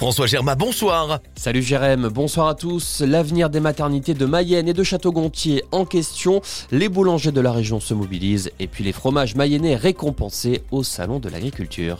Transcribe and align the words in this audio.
François 0.00 0.26
Germain, 0.26 0.56
bonsoir. 0.56 1.20
Salut 1.36 1.60
Jérém, 1.60 2.08
bonsoir 2.08 2.48
à 2.48 2.54
tous. 2.54 3.02
L'avenir 3.02 3.50
des 3.50 3.60
maternités 3.60 4.14
de 4.14 4.24
Mayenne 4.24 4.66
et 4.66 4.72
de 4.72 4.82
Château-Gontier 4.82 5.62
en 5.72 5.84
question. 5.84 6.40
Les 6.70 6.88
boulangers 6.88 7.32
de 7.32 7.40
la 7.42 7.52
région 7.52 7.80
se 7.80 7.92
mobilisent 7.92 8.50
et 8.58 8.66
puis 8.66 8.82
les 8.82 8.92
fromages 8.92 9.34
mayennais 9.34 9.76
récompensés 9.76 10.62
au 10.70 10.82
Salon 10.82 11.18
de 11.18 11.28
l'agriculture. 11.28 11.98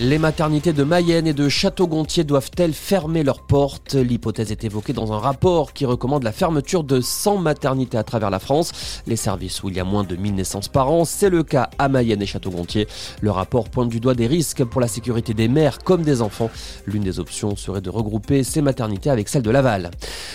Les 0.00 0.18
maternités 0.18 0.72
de 0.72 0.84
Mayenne 0.84 1.26
et 1.26 1.32
de 1.32 1.48
Château-Gontier 1.48 2.22
doivent-elles 2.22 2.72
fermer 2.72 3.24
leurs 3.24 3.42
portes? 3.42 3.94
L'hypothèse 3.94 4.52
est 4.52 4.62
évoquée 4.62 4.92
dans 4.92 5.12
un 5.12 5.18
rapport 5.18 5.72
qui 5.72 5.86
recommande 5.86 6.22
la 6.22 6.30
fermeture 6.30 6.84
de 6.84 7.00
100 7.00 7.38
maternités 7.38 7.98
à 7.98 8.04
travers 8.04 8.30
la 8.30 8.38
France. 8.38 9.02
Les 9.08 9.16
services 9.16 9.60
où 9.64 9.70
il 9.70 9.76
y 9.76 9.80
a 9.80 9.84
moins 9.84 10.04
de 10.04 10.14
1000 10.14 10.36
naissances 10.36 10.68
par 10.68 10.88
an, 10.92 11.04
c'est 11.04 11.30
le 11.30 11.42
cas 11.42 11.70
à 11.80 11.88
Mayenne 11.88 12.22
et 12.22 12.26
Château-Gontier. 12.26 12.86
Le 13.22 13.32
rapport 13.32 13.70
pointe 13.70 13.88
du 13.88 13.98
doigt 13.98 14.14
des 14.14 14.28
risques 14.28 14.62
pour 14.62 14.80
la 14.80 14.86
sécurité 14.86 15.34
des 15.34 15.48
mères 15.48 15.78
comme 15.80 16.02
des 16.02 16.22
enfants. 16.22 16.50
L'une 16.86 17.02
des 17.02 17.18
options 17.18 17.56
serait 17.56 17.80
de 17.80 17.90
regrouper 17.90 18.44
ces 18.44 18.62
maternités 18.62 19.10
avec 19.10 19.28
celle 19.28 19.42
de 19.42 19.50
Laval. 19.50 19.90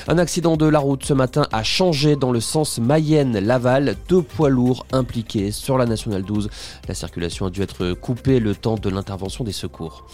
Un 0.09 0.18
accident 0.18 0.58
de 0.58 0.66
la 0.66 0.80
route 0.80 1.05
ce 1.05 1.14
matin 1.14 1.48
a 1.54 1.64
changé 1.64 2.18
dans 2.18 2.34
le 2.34 2.41
sens 2.41 2.80
Mayenne-Laval. 2.80 3.95
Deux 4.09 4.23
poids 4.23 4.50
lourds 4.50 4.86
impliqués 4.91 5.52
sur 5.52 5.77
la 5.77 5.86
nationale 5.86 6.23
12. 6.23 6.50
La 6.90 6.95
circulation 6.95 7.45
a 7.45 7.50
dû 7.50 7.62
être 7.62 7.94
coupée 7.94 8.41
le 8.41 8.55
temps 8.55 8.76
de 8.76 8.90
l'intervention 8.90 9.45
des 9.45 9.52
secours. 9.53 10.05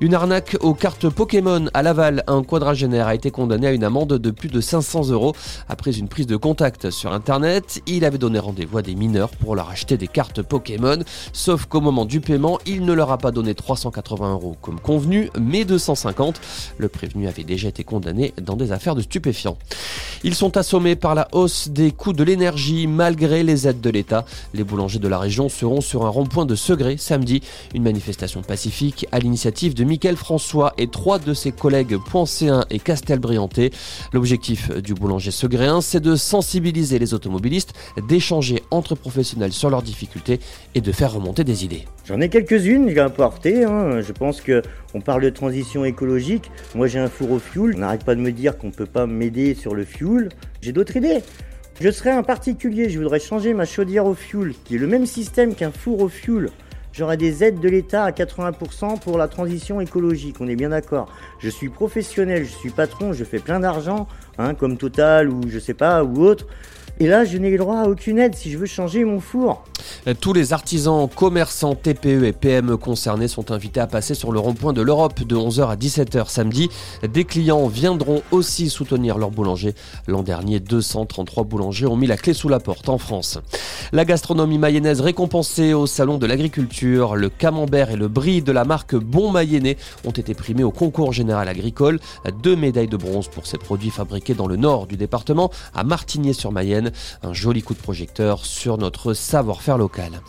Une 0.00 0.14
arnaque 0.14 0.56
aux 0.60 0.74
cartes 0.74 1.08
Pokémon 1.08 1.66
à 1.72 1.82
Laval. 1.82 2.24
Un 2.26 2.42
quadragénaire 2.42 3.06
a 3.06 3.14
été 3.14 3.30
condamné 3.30 3.68
à 3.68 3.72
une 3.72 3.84
amende 3.84 4.14
de 4.14 4.30
plus 4.30 4.48
de 4.48 4.60
500 4.60 5.10
euros 5.10 5.34
après 5.68 5.96
une 5.96 6.08
prise 6.08 6.26
de 6.26 6.36
contact 6.36 6.90
sur 6.90 7.12
Internet. 7.12 7.80
Il 7.86 8.04
avait 8.04 8.18
donné 8.18 8.38
rendez-vous 8.38 8.78
à 8.78 8.82
des 8.82 8.94
mineurs 8.94 9.30
pour 9.30 9.54
leur 9.54 9.70
acheter 9.70 9.96
des 9.96 10.08
cartes 10.08 10.42
Pokémon. 10.42 10.98
Sauf 11.32 11.66
qu'au 11.66 11.80
moment 11.80 12.04
du 12.04 12.20
paiement, 12.20 12.58
il 12.66 12.84
ne 12.84 12.92
leur 12.92 13.10
a 13.10 13.18
pas 13.18 13.30
donné 13.30 13.54
380 13.54 14.32
euros 14.32 14.56
comme 14.60 14.80
convenu, 14.80 15.30
mais 15.38 15.64
250. 15.64 16.40
Le 16.78 16.88
prévenu 16.88 17.28
avait 17.28 17.44
déjà 17.44 17.68
été 17.68 17.84
condamné 17.84 18.34
dans 18.40 18.56
des 18.56 18.72
affaires 18.72 18.94
de 18.94 19.02
stupéfiants. 19.02 19.56
Ils 20.24 20.34
sont 20.34 20.56
assommés 20.56 20.96
par 20.96 21.14
la 21.14 21.28
hausse 21.32 21.68
des 21.68 21.92
coûts 21.92 22.12
de 22.12 22.24
l'énergie 22.24 22.86
malgré 22.86 23.42
les 23.42 23.68
aides 23.68 23.80
de 23.80 23.90
l'État. 23.90 24.24
Les 24.54 24.64
boulangers 24.64 24.98
de 24.98 25.08
la 25.08 25.18
région 25.18 25.48
seront 25.48 25.80
sur 25.80 26.04
un 26.04 26.08
rond-point 26.08 26.46
de 26.46 26.54
Segré 26.54 26.96
samedi. 26.96 27.42
Une 27.74 27.82
manifestation 27.82 28.42
pacifique 28.42 28.85
à 29.12 29.18
l'initiative 29.18 29.74
de 29.74 29.84
Mickaël 29.84 30.16
François 30.16 30.72
et 30.78 30.86
trois 30.86 31.18
de 31.18 31.34
ses 31.34 31.52
collègues 31.52 31.96
Poincéen 31.96 32.64
et 32.70 32.78
Castelbrianté. 32.78 33.72
L'objectif 34.12 34.70
du 34.70 34.94
boulanger 34.94 35.30
segréen, 35.30 35.80
c'est 35.80 36.00
de 36.00 36.14
sensibiliser 36.14 36.98
les 36.98 37.14
automobilistes, 37.14 37.72
d'échanger 38.08 38.62
entre 38.70 38.94
professionnels 38.94 39.52
sur 39.52 39.70
leurs 39.70 39.82
difficultés 39.82 40.40
et 40.74 40.80
de 40.80 40.92
faire 40.92 41.12
remonter 41.12 41.44
des 41.44 41.64
idées. 41.64 41.84
J'en 42.04 42.20
ai 42.20 42.28
quelques-unes 42.28 42.96
à 42.98 43.04
apporter. 43.04 43.64
Hein. 43.64 44.00
Je 44.00 44.12
pense 44.12 44.40
qu'on 44.40 45.00
parle 45.00 45.22
de 45.22 45.30
transition 45.30 45.84
écologique. 45.84 46.50
Moi, 46.74 46.86
j'ai 46.86 46.98
un 46.98 47.08
four 47.08 47.32
au 47.32 47.38
fioul. 47.38 47.74
On 47.76 47.80
n'arrête 47.80 48.04
pas 48.04 48.14
de 48.14 48.20
me 48.20 48.32
dire 48.32 48.56
qu'on 48.58 48.68
ne 48.68 48.72
peut 48.72 48.86
pas 48.86 49.06
m'aider 49.06 49.54
sur 49.54 49.74
le 49.74 49.84
fioul. 49.84 50.28
J'ai 50.60 50.72
d'autres 50.72 50.96
idées. 50.96 51.22
Je 51.78 51.90
serais 51.90 52.10
un 52.10 52.22
particulier, 52.22 52.88
je 52.88 52.98
voudrais 52.98 53.20
changer 53.20 53.52
ma 53.52 53.66
chaudière 53.66 54.06
au 54.06 54.14
fioul, 54.14 54.54
qui 54.64 54.76
est 54.76 54.78
le 54.78 54.86
même 54.86 55.04
système 55.04 55.54
qu'un 55.54 55.70
four 55.70 56.00
au 56.00 56.08
fioul 56.08 56.50
j'aurai 56.96 57.16
des 57.16 57.44
aides 57.44 57.60
de 57.60 57.68
l'État 57.68 58.04
à 58.04 58.10
80% 58.10 59.00
pour 59.00 59.18
la 59.18 59.28
transition 59.28 59.80
écologique, 59.80 60.36
on 60.40 60.48
est 60.48 60.56
bien 60.56 60.70
d'accord. 60.70 61.08
Je 61.38 61.50
suis 61.50 61.68
professionnel, 61.68 62.44
je 62.44 62.52
suis 62.52 62.70
patron, 62.70 63.12
je 63.12 63.24
fais 63.24 63.38
plein 63.38 63.60
d'argent, 63.60 64.08
hein, 64.38 64.54
comme 64.54 64.78
Total 64.78 65.28
ou 65.28 65.42
je 65.48 65.58
sais 65.58 65.74
pas, 65.74 66.02
ou 66.04 66.22
autre. 66.24 66.46
Et 66.98 67.06
là, 67.08 67.26
je 67.26 67.36
n'ai 67.36 67.50
le 67.50 67.58
droit 67.58 67.80
à 67.80 67.88
aucune 67.88 68.18
aide 68.18 68.34
si 68.34 68.50
je 68.50 68.56
veux 68.56 68.66
changer 68.66 69.04
mon 69.04 69.20
four. 69.20 69.64
Tous 70.20 70.32
les 70.32 70.54
artisans, 70.54 71.08
commerçants, 71.14 71.74
TPE 71.74 72.24
et 72.24 72.32
PME 72.32 72.78
concernés 72.78 73.28
sont 73.28 73.50
invités 73.50 73.80
à 73.80 73.86
passer 73.86 74.14
sur 74.14 74.32
le 74.32 74.38
rond-point 74.38 74.72
de 74.72 74.80
l'Europe 74.80 75.22
de 75.22 75.36
11h 75.36 75.68
à 75.68 75.76
17h 75.76 76.30
samedi. 76.30 76.70
Des 77.02 77.24
clients 77.24 77.66
viendront 77.66 78.22
aussi 78.30 78.70
soutenir 78.70 79.18
leurs 79.18 79.30
boulangers. 79.30 79.74
L'an 80.06 80.22
dernier, 80.22 80.58
233 80.58 81.44
boulangers 81.44 81.86
ont 81.86 81.96
mis 81.96 82.06
la 82.06 82.16
clé 82.16 82.32
sous 82.32 82.48
la 82.48 82.60
porte 82.60 82.88
en 82.88 82.98
France. 82.98 83.38
La 83.92 84.04
gastronomie 84.04 84.58
mayonnaise 84.58 85.00
récompensée 85.00 85.74
au 85.74 85.86
Salon 85.86 86.16
de 86.18 86.26
l'Agriculture. 86.26 87.14
Le 87.14 87.28
camembert 87.28 87.90
et 87.90 87.96
le 87.96 88.08
brie 88.08 88.40
de 88.40 88.52
la 88.52 88.64
marque 88.64 88.96
Bon 88.96 89.30
Mayennais 89.30 89.76
ont 90.04 90.12
été 90.12 90.34
primés 90.34 90.64
au 90.64 90.70
concours 90.70 91.12
général 91.12 91.48
agricole. 91.48 92.00
Deux 92.42 92.56
médailles 92.56 92.88
de 92.88 92.96
bronze 92.96 93.28
pour 93.28 93.46
ces 93.46 93.58
produits 93.58 93.90
fabriqués 93.90 94.34
dans 94.34 94.46
le 94.46 94.56
nord 94.56 94.86
du 94.86 94.96
département, 94.96 95.50
à 95.74 95.84
Un 97.22 97.32
joli 97.32 97.62
coup 97.62 97.74
de 97.74 97.78
projecteur 97.78 98.44
sur 98.44 98.78
notre 98.78 99.14
savoir-faire 99.14 99.78
local. 99.78 100.20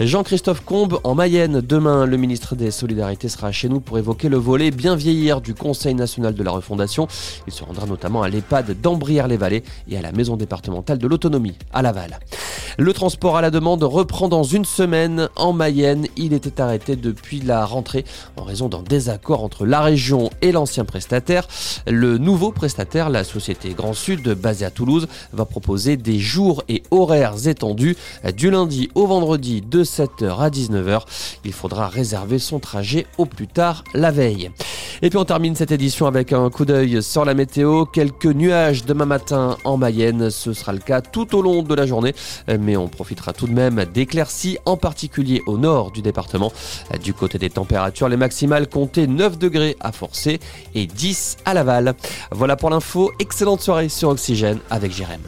Jean-Christophe 0.00 0.64
Combe 0.64 1.00
en 1.04 1.14
Mayenne. 1.14 1.60
Demain, 1.60 2.06
le 2.06 2.16
ministre 2.16 2.56
des 2.56 2.70
Solidarités 2.70 3.28
sera 3.28 3.52
chez 3.52 3.68
nous 3.68 3.80
pour 3.80 3.98
évoquer 3.98 4.28
le 4.28 4.36
volet 4.36 4.70
bien 4.70 4.96
vieillir 4.96 5.40
du 5.40 5.54
Conseil 5.54 5.94
national 5.94 6.34
de 6.34 6.42
la 6.42 6.50
refondation. 6.50 7.06
Il 7.46 7.52
se 7.52 7.64
rendra 7.64 7.86
notamment 7.86 8.22
à 8.22 8.28
l'EHPAD 8.28 8.80
d'Ambrières-les-Vallées 8.80 9.62
et 9.88 9.96
à 9.96 10.02
la 10.02 10.12
maison 10.12 10.36
départementale 10.36 10.98
de 10.98 11.06
l'autonomie 11.06 11.54
à 11.72 11.82
Laval. 11.82 12.18
Le 12.78 12.92
transport 12.94 13.36
à 13.36 13.42
la 13.42 13.50
demande 13.50 13.82
reprend 13.82 14.28
dans 14.28 14.44
une 14.44 14.64
semaine 14.64 15.28
en 15.36 15.52
Mayenne. 15.52 16.06
Il 16.16 16.32
était 16.32 16.60
arrêté 16.60 16.96
depuis 16.96 17.40
la 17.40 17.66
rentrée 17.66 18.04
en 18.36 18.44
raison 18.44 18.68
d'un 18.68 18.82
désaccord 18.82 19.44
entre 19.44 19.66
la 19.66 19.82
région 19.82 20.30
et 20.40 20.52
l'ancien 20.52 20.84
prestataire. 20.84 21.46
Le 21.86 22.16
nouveau 22.16 22.50
prestataire, 22.50 23.10
la 23.10 23.24
société 23.24 23.74
Grand 23.74 23.92
Sud, 23.92 24.26
basée 24.34 24.64
à 24.64 24.70
Toulouse, 24.70 25.06
va 25.32 25.44
proposer 25.44 25.96
des 26.02 26.18
jours 26.18 26.62
et 26.68 26.82
horaires 26.90 27.46
étendus 27.46 27.96
du 28.36 28.50
lundi 28.50 28.90
au 28.94 29.06
vendredi 29.06 29.62
de 29.62 29.84
7h 29.84 30.38
à 30.38 30.50
19h. 30.50 31.02
Il 31.44 31.52
faudra 31.52 31.88
réserver 31.88 32.38
son 32.38 32.58
trajet 32.58 33.06
au 33.18 33.26
plus 33.26 33.46
tard 33.46 33.84
la 33.94 34.10
veille. 34.10 34.50
Et 35.04 35.10
puis 35.10 35.18
on 35.18 35.24
termine 35.24 35.56
cette 35.56 35.72
édition 35.72 36.06
avec 36.06 36.32
un 36.32 36.48
coup 36.48 36.64
d'œil 36.64 37.02
sur 37.02 37.24
la 37.24 37.34
météo. 37.34 37.86
Quelques 37.86 38.26
nuages 38.26 38.84
demain 38.84 39.04
matin 39.04 39.56
en 39.64 39.76
Mayenne. 39.76 40.30
Ce 40.30 40.52
sera 40.52 40.72
le 40.72 40.78
cas 40.78 41.00
tout 41.00 41.36
au 41.36 41.42
long 41.42 41.62
de 41.62 41.74
la 41.74 41.86
journée. 41.86 42.14
Mais 42.60 42.76
on 42.76 42.88
profitera 42.88 43.32
tout 43.32 43.48
de 43.48 43.52
même 43.52 43.84
d'éclaircies, 43.92 44.58
en 44.64 44.76
particulier 44.76 45.42
au 45.46 45.58
nord 45.58 45.90
du 45.90 46.02
département. 46.02 46.52
Du 47.02 47.14
côté 47.14 47.38
des 47.38 47.50
températures, 47.50 48.08
les 48.08 48.16
maximales 48.16 48.68
comptaient 48.68 49.08
9 49.08 49.38
degrés 49.38 49.76
à 49.80 49.90
Forcé 49.90 50.38
et 50.74 50.86
10 50.86 51.38
à 51.44 51.54
Laval. 51.54 51.94
Voilà 52.30 52.56
pour 52.56 52.70
l'info. 52.70 53.10
Excellente 53.18 53.60
soirée 53.60 53.88
sur 53.88 54.08
Oxygène 54.10 54.58
avec 54.70 54.92
Jérém. 54.92 55.20